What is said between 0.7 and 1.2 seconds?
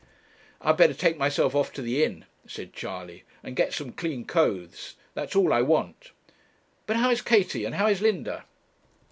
better take